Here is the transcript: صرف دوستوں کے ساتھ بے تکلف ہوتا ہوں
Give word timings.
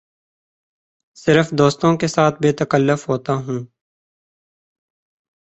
صرف 1.17 1.51
دوستوں 1.57 1.91
کے 1.97 2.07
ساتھ 2.07 2.35
بے 2.41 2.51
تکلف 2.53 3.07
ہوتا 3.09 3.33
ہوں 3.33 3.59